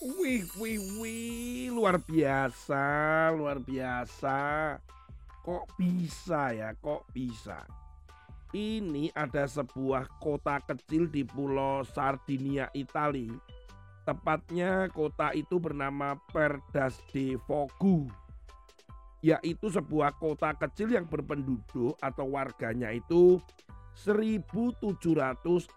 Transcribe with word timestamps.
Wih, 0.00 0.48
wih, 0.56 0.80
wih, 0.96 1.68
luar 1.68 2.00
biasa, 2.00 2.80
luar 3.36 3.60
biasa. 3.60 4.80
Kok 5.44 5.76
bisa 5.76 6.56
ya, 6.56 6.72
kok 6.72 7.04
bisa? 7.12 7.68
Ini 8.56 9.12
ada 9.12 9.44
sebuah 9.44 10.08
kota 10.16 10.56
kecil 10.64 11.04
di 11.04 11.20
pulau 11.20 11.84
Sardinia, 11.84 12.72
Itali. 12.72 13.28
Tepatnya 14.08 14.88
kota 14.88 15.36
itu 15.36 15.60
bernama 15.60 16.16
Perdas 16.32 16.96
de 17.12 17.36
Fogu. 17.44 18.08
Yaitu 19.20 19.68
sebuah 19.68 20.16
kota 20.16 20.56
kecil 20.56 20.96
yang 20.96 21.04
berpenduduk 21.04 22.00
atau 22.00 22.24
warganya 22.24 22.88
itu 22.88 23.36
1765 24.00 25.76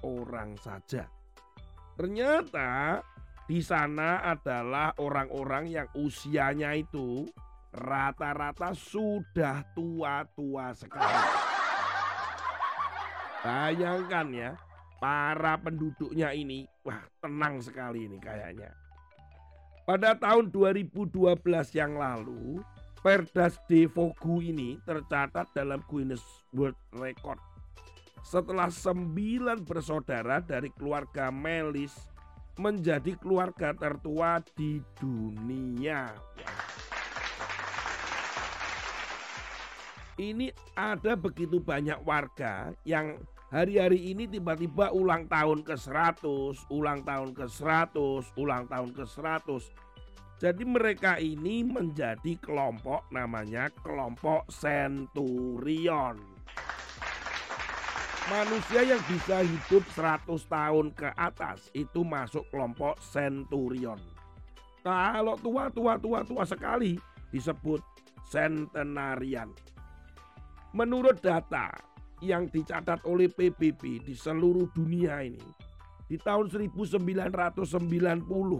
orang 0.00 0.56
saja. 0.64 1.17
Ternyata 1.98 3.02
di 3.50 3.58
sana 3.58 4.22
adalah 4.22 4.94
orang-orang 5.02 5.66
yang 5.66 5.88
usianya 5.98 6.78
itu 6.78 7.26
rata-rata 7.74 8.70
sudah 8.70 9.66
tua-tua 9.74 10.78
sekali. 10.78 11.18
Bayangkan 13.42 14.26
ya, 14.30 14.50
para 15.02 15.58
penduduknya 15.58 16.30
ini, 16.30 16.70
wah 16.86 17.02
tenang 17.18 17.58
sekali 17.58 18.06
ini 18.06 18.22
kayaknya. 18.22 18.70
Pada 19.82 20.14
tahun 20.14 20.54
2012 20.54 21.18
yang 21.74 21.98
lalu, 21.98 22.62
Perdas 23.02 23.58
de 23.66 23.90
Fogu 23.90 24.38
ini 24.38 24.78
tercatat 24.86 25.50
dalam 25.50 25.82
Guinness 25.90 26.22
World 26.54 26.78
Record 26.94 27.42
setelah 28.22 28.68
sembilan 28.68 29.62
bersaudara 29.62 30.42
dari 30.42 30.70
keluarga 30.74 31.30
Melis 31.30 31.94
menjadi 32.58 33.14
keluarga 33.18 33.70
tertua 33.70 34.42
di 34.58 34.82
dunia. 34.98 36.10
Ini 40.18 40.50
ada 40.74 41.14
begitu 41.14 41.62
banyak 41.62 42.02
warga 42.02 42.74
yang 42.82 43.22
hari-hari 43.54 44.10
ini 44.10 44.26
tiba-tiba 44.26 44.90
ulang 44.90 45.30
tahun 45.30 45.62
ke 45.62 45.78
100, 45.78 46.66
ulang 46.74 47.06
tahun 47.06 47.30
ke 47.38 47.46
100, 47.46 48.34
ulang 48.34 48.66
tahun 48.66 48.90
ke 48.98 49.06
100. 49.06 50.42
Jadi 50.42 50.62
mereka 50.66 51.22
ini 51.22 51.62
menjadi 51.62 52.34
kelompok 52.42 53.06
namanya 53.14 53.70
kelompok 53.78 54.46
Centurion 54.50 56.37
manusia 58.28 58.84
yang 58.84 59.00
bisa 59.08 59.40
hidup 59.40 59.84
100 59.96 60.28
tahun 60.44 60.86
ke 60.92 61.08
atas 61.16 61.72
itu 61.72 62.04
masuk 62.04 62.44
kelompok 62.52 63.00
centurion. 63.00 63.96
Kalau 64.84 65.34
tua 65.40 65.72
tua 65.72 65.96
tua 65.96 66.20
tua 66.22 66.44
sekali 66.44 67.00
disebut 67.32 67.80
centenarian. 68.28 69.48
Menurut 70.76 71.24
data 71.24 71.72
yang 72.20 72.52
dicatat 72.52 73.00
oleh 73.08 73.32
PBB 73.32 74.04
di 74.04 74.12
seluruh 74.12 74.68
dunia 74.76 75.24
ini 75.24 75.40
di 76.08 76.20
tahun 76.20 76.52
1990 76.52 77.00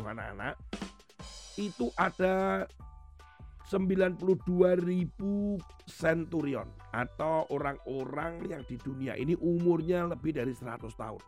anak-anak 0.04 0.56
itu 1.60 1.92
ada 1.98 2.64
92 3.68 4.24
ribu 4.80 5.60
centurion 5.84 6.68
atau 6.92 7.44
orang-orang 7.52 8.48
yang 8.48 8.62
di 8.64 8.80
dunia 8.80 9.12
ini 9.18 9.36
umurnya 9.36 10.08
lebih 10.08 10.32
dari 10.32 10.52
100 10.56 10.88
tahun. 10.96 11.22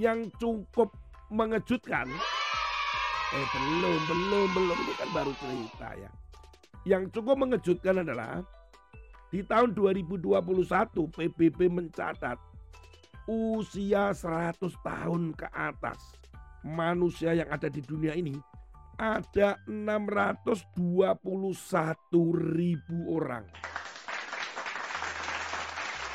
Yang 0.00 0.32
cukup 0.40 0.90
mengejutkan, 1.30 2.08
eh 3.32 3.46
belum, 3.52 4.00
belum, 4.08 4.46
belum, 4.56 4.76
ini 4.76 4.94
kan 4.98 5.08
baru 5.14 5.32
cerita 5.38 5.88
ya. 5.96 6.10
Yang 6.82 7.14
cukup 7.14 7.36
mengejutkan 7.38 8.02
adalah 8.02 8.42
di 9.30 9.40
tahun 9.46 9.72
2021 9.72 10.28
PBB 10.92 11.58
mencatat 11.70 12.36
usia 13.30 14.10
100 14.10 14.58
tahun 14.82 15.32
ke 15.38 15.46
atas 15.54 16.18
manusia 16.66 17.32
yang 17.32 17.46
ada 17.48 17.70
di 17.70 17.78
dunia 17.80 18.18
ini 18.18 18.34
ada 19.00 19.56
621 19.66 21.16
ribu 22.54 22.98
orang. 23.14 23.71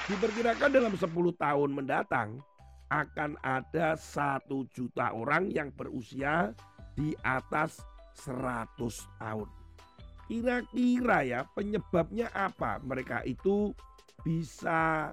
Diperkirakan 0.07 0.72
dalam 0.72 0.95
10 0.95 1.03
tahun 1.35 1.69
mendatang 1.75 2.40
akan 2.88 3.35
ada 3.44 4.00
satu 4.00 4.63
juta 4.72 5.12
orang 5.12 5.51
yang 5.51 5.68
berusia 5.75 6.56
di 6.95 7.12
atas 7.28 7.84
100 8.23 8.79
tahun. 9.19 9.50
Kira-kira 10.31 11.28
ya 11.28 11.44
penyebabnya 11.51 12.31
apa 12.31 12.79
mereka 12.79 13.19
itu 13.28 13.75
bisa 14.23 15.12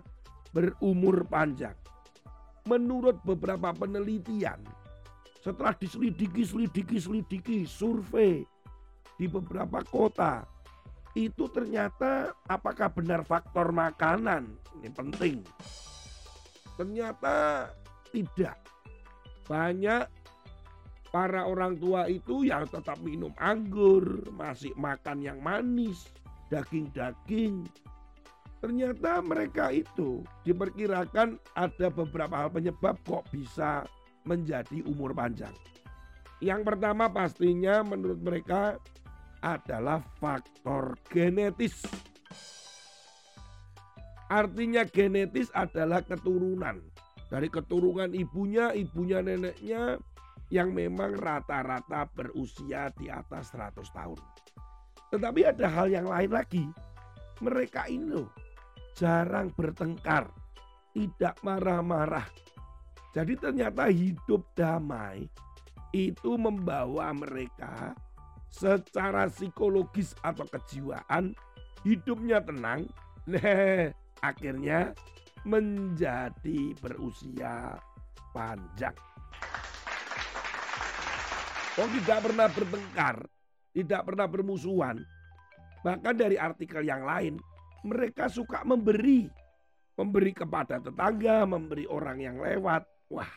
berumur 0.55 1.26
panjang? 1.26 1.75
Menurut 2.71 3.19
beberapa 3.26 3.75
penelitian, 3.75 4.62
setelah 5.43 5.75
diselidiki, 5.75 6.47
selidiki, 6.47 7.03
selidiki, 7.03 7.59
survei 7.66 8.47
di 9.19 9.26
beberapa 9.26 9.82
kota, 9.82 10.47
itu 11.14 11.47
ternyata 11.47 12.34
apakah 12.50 12.91
benar 12.91 13.22
faktor 13.22 13.70
makanan? 13.70 14.50
Ini 14.82 14.91
penting. 14.91 15.47
Ternyata 16.75 17.70
tidak. 18.10 18.58
Banyak 19.47 20.10
para 21.14 21.47
orang 21.47 21.78
tua 21.78 22.10
itu 22.10 22.42
yang 22.42 22.66
tetap 22.66 22.98
minum 22.98 23.30
anggur, 23.38 24.26
masih 24.34 24.75
makan 24.75 25.22
yang 25.22 25.38
manis, 25.38 26.10
daging-daging. 26.50 27.62
Ternyata 28.58 29.22
mereka 29.22 29.70
itu 29.70 30.26
diperkirakan 30.42 31.38
ada 31.54 31.86
beberapa 31.94 32.34
hal 32.34 32.50
penyebab 32.50 32.98
kok 33.06 33.31
bisa 33.31 33.86
menjadi 34.26 34.82
umur 34.91 35.14
panjang. 35.14 35.54
Yang 36.42 36.75
pertama 36.75 37.06
pastinya 37.06 37.86
menurut 37.86 38.19
mereka 38.19 38.82
adalah 39.44 40.00
faktor 40.16 40.97
genetis. 41.12 41.84
Artinya 44.32 44.88
genetis 44.88 45.53
adalah 45.53 46.00
keturunan. 46.00 46.81
Dari 47.28 47.53
keturunan 47.53 48.09
ibunya, 48.16 48.72
ibunya 48.72 49.21
neneknya 49.21 50.00
yang 50.49 50.72
memang 50.72 51.21
rata-rata 51.21 52.09
berusia 52.16 52.88
di 52.97 53.12
atas 53.12 53.53
100 53.53 53.84
tahun. 53.93 54.21
Tetapi 55.12 55.41
ada 55.44 55.66
hal 55.69 55.93
yang 55.93 56.09
lain 56.09 56.32
lagi. 56.32 56.65
Mereka 57.44 57.93
ini 57.93 58.25
jarang 58.97 59.53
bertengkar, 59.53 60.31
tidak 60.94 61.34
marah-marah, 61.43 62.25
jadi 63.15 63.38
ternyata 63.38 63.87
hidup 63.94 64.43
damai 64.59 65.31
itu 65.94 66.34
membawa 66.34 67.15
mereka 67.15 67.94
secara 68.54 69.26
psikologis 69.26 70.15
atau 70.22 70.47
kejiwaan 70.47 71.34
hidupnya 71.82 72.38
tenang. 72.38 72.87
Nah, 73.25 73.88
akhirnya 74.20 74.92
menjadi 75.48 76.76
berusia 76.76 77.81
panjang. 78.37 78.93
Oh 81.81 81.88
tidak 81.88 82.20
pernah 82.20 82.49
bertengkar, 82.52 83.17
tidak 83.73 84.02
pernah 84.05 84.28
bermusuhan. 84.28 85.00
Bahkan 85.81 86.14
dari 86.20 86.37
artikel 86.37 86.84
yang 86.84 87.08
lain, 87.08 87.40
mereka 87.81 88.28
suka 88.28 88.61
memberi. 88.61 89.25
Memberi 89.96 90.37
kepada 90.37 90.76
tetangga, 90.76 91.49
memberi 91.49 91.88
orang 91.88 92.20
yang 92.20 92.37
lewat. 92.44 92.84
Wah, 93.08 93.32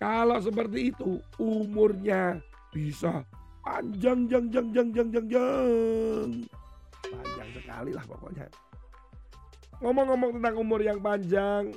kalau 0.00 0.40
seperti 0.40 0.88
itu 0.88 1.20
umurnya 1.36 2.40
bisa 2.72 3.28
panjang 3.60 4.28
jang 4.28 4.46
jang 4.48 4.68
jang 4.72 4.88
jang 4.92 5.08
jang 5.12 5.26
jang. 5.28 6.28
Panjang 7.04 7.48
sekali 7.56 7.90
lah 7.92 8.04
pokoknya. 8.08 8.46
Ngomong-ngomong 9.80 10.30
tentang 10.36 10.54
umur 10.60 10.80
yang 10.84 11.00
panjang, 11.00 11.72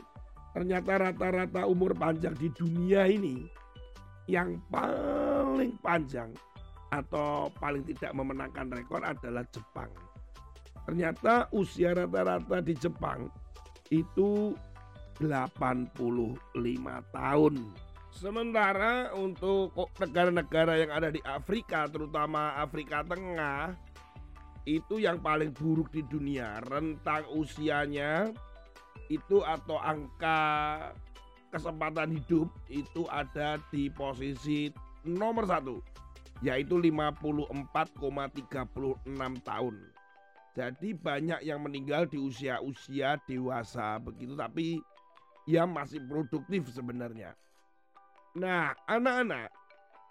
ternyata 0.51 0.91
rata-rata 0.99 1.63
umur 1.63 1.95
panjang 1.95 2.35
di 2.35 2.51
dunia 2.51 3.07
ini 3.07 3.47
yang 4.27 4.59
paling 4.67 5.75
panjang 5.79 6.31
atau 6.91 7.47
paling 7.57 7.83
tidak 7.87 8.11
memenangkan 8.11 8.69
rekor 8.71 9.01
adalah 9.01 9.43
Jepang. 9.49 9.89
Ternyata 10.83 11.47
usia 11.55 11.95
rata-rata 11.95 12.59
di 12.59 12.75
Jepang 12.75 13.31
itu 13.87 14.51
85 15.23 15.95
tahun. 17.15 17.53
Sementara 18.13 19.09
untuk 19.17 19.73
negara-negara 19.97 20.77
yang 20.77 20.93
ada 20.93 21.09
di 21.09 21.17
Afrika, 21.25 21.89
terutama 21.89 22.53
Afrika 22.61 23.01
Tengah, 23.01 23.73
itu 24.63 25.01
yang 25.01 25.19
paling 25.19 25.51
buruk 25.51 25.91
di 25.91 26.05
dunia. 26.07 26.63
Rentang 26.63 27.27
usianya 27.33 28.31
itu 29.11 29.43
atau 29.43 29.75
angka 29.81 30.39
kesempatan 31.51 32.15
hidup 32.15 32.47
itu 32.71 33.03
ada 33.11 33.59
di 33.69 33.91
posisi 33.93 34.73
nomor 35.05 35.45
satu 35.45 35.77
yaitu 36.43 36.75
54,36 36.81 39.47
tahun. 39.47 39.75
Jadi 40.53 40.89
banyak 40.93 41.39
yang 41.45 41.63
meninggal 41.63 42.05
di 42.05 42.19
usia-usia 42.19 43.17
dewasa 43.25 43.97
begitu 43.97 44.35
tapi 44.35 44.83
ya 45.47 45.63
masih 45.63 46.03
produktif 46.03 46.67
sebenarnya. 46.69 47.33
Nah, 48.33 48.73
anak-anak, 48.89 49.53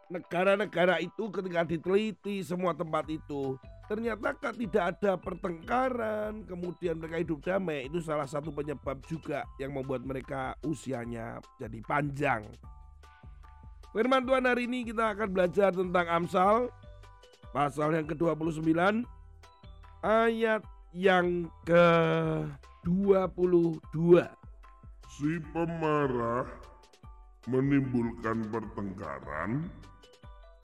negara-negara 0.07 1.03
itu 1.03 1.27
ketika 1.33 1.67
diteliti 1.67 2.47
semua 2.47 2.77
tempat 2.77 3.11
itu 3.11 3.59
ternyata 3.93 4.33
kan 4.33 4.57
tidak 4.57 4.97
ada 4.97 5.21
pertengkaran, 5.21 6.49
kemudian 6.49 6.97
mereka 6.97 7.21
hidup 7.21 7.45
damai. 7.45 7.93
Itu 7.93 8.01
salah 8.01 8.25
satu 8.25 8.49
penyebab 8.49 9.05
juga 9.05 9.45
yang 9.61 9.77
membuat 9.77 10.01
mereka 10.07 10.57
usianya 10.65 11.45
jadi 11.61 11.77
panjang. 11.85 12.49
Firman 13.93 14.25
Tuhan 14.25 14.49
hari 14.49 14.65
ini 14.65 14.89
kita 14.89 15.13
akan 15.13 15.29
belajar 15.29 15.77
tentang 15.77 16.09
Amsal 16.09 16.73
pasal 17.53 17.93
yang 17.93 18.09
ke-29 18.09 19.05
ayat 20.01 20.65
yang 20.97 21.53
ke-22. 21.69 24.25
Si 25.13 25.37
pemarah 25.53 26.49
menimbulkan 27.51 28.47
pertengkaran 28.51 29.67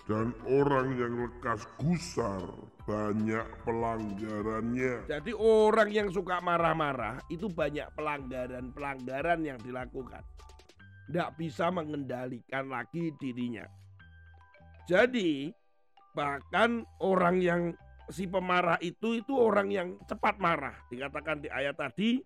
dan 0.08 0.32
orang 0.48 0.96
yang 0.96 1.28
lekas 1.28 1.68
gusar 1.76 2.40
banyak 2.88 3.44
pelanggarannya. 3.68 5.04
Jadi 5.04 5.36
orang 5.36 5.92
yang 5.92 6.08
suka 6.08 6.40
marah-marah 6.40 7.20
itu 7.28 7.52
banyak 7.52 7.84
pelanggaran-pelanggaran 7.92 9.44
yang 9.44 9.60
dilakukan. 9.60 10.24
Tidak 11.08 11.30
bisa 11.36 11.68
mengendalikan 11.68 12.72
lagi 12.72 13.12
dirinya. 13.20 13.68
Jadi 14.88 15.52
bahkan 16.16 16.88
orang 17.04 17.36
yang 17.44 17.62
si 18.08 18.24
pemarah 18.24 18.80
itu 18.80 19.20
itu 19.20 19.36
orang 19.36 19.68
yang 19.68 19.88
cepat 20.08 20.40
marah. 20.40 20.76
Dikatakan 20.88 21.44
di 21.44 21.52
ayat 21.52 21.76
tadi 21.76 22.16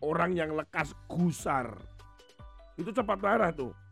orang 0.00 0.32
yang 0.32 0.56
lekas 0.56 0.96
gusar. 1.04 1.76
Itu 2.80 2.88
cepat 2.96 3.20
marah 3.20 3.52
tuh. 3.52 3.87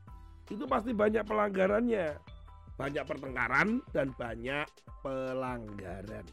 Itu 0.46 0.64
pasti 0.70 0.94
banyak 0.94 1.26
pelanggarannya 1.26 2.36
banyak 2.76 3.04
pertengkaran 3.08 3.80
dan 3.90 4.12
banyak 4.14 4.68
pelanggaran. 5.00 6.24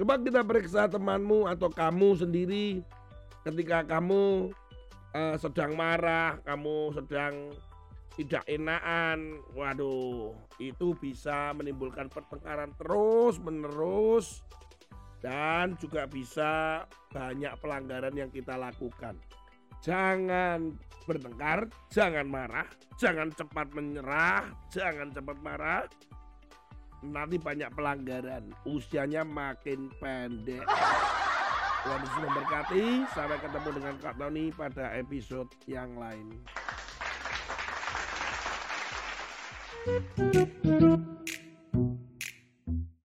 Coba 0.00 0.16
kita 0.16 0.40
periksa 0.40 0.88
temanmu 0.88 1.44
atau 1.44 1.68
kamu 1.68 2.16
sendiri 2.16 2.80
ketika 3.44 3.84
kamu 3.84 4.48
uh, 5.12 5.36
sedang 5.36 5.76
marah, 5.76 6.40
kamu 6.48 6.96
sedang 6.96 7.52
tidak 8.16 8.48
enakan. 8.48 9.44
Waduh, 9.52 10.32
itu 10.56 10.96
bisa 10.96 11.52
menimbulkan 11.52 12.08
pertengkaran 12.08 12.72
terus 12.80 13.36
menerus 13.36 14.40
dan 15.20 15.76
juga 15.76 16.08
bisa 16.08 16.84
banyak 17.12 17.52
pelanggaran 17.60 18.16
yang 18.16 18.32
kita 18.32 18.56
lakukan. 18.56 19.20
Jangan 19.80 20.76
bertengkar, 21.08 21.66
jangan 21.88 22.28
marah, 22.28 22.68
jangan 23.00 23.32
cepat 23.32 23.72
menyerah, 23.72 24.44
jangan 24.68 25.08
cepat 25.10 25.38
marah. 25.40 25.84
Nanti 27.00 27.40
banyak 27.40 27.72
pelanggaran, 27.72 28.52
usianya 28.68 29.24
makin 29.24 29.88
pendek. 29.96 30.68
Tuhan 31.80 32.04
Yesus 32.04 32.20
memberkati. 32.20 32.84
Sampai 33.16 33.38
ketemu 33.40 33.68
dengan 33.80 33.94
Kak 34.04 34.14
Tony 34.20 34.52
pada 34.52 34.92
episode 35.00 35.48
yang 35.64 35.96
lain. 35.96 36.28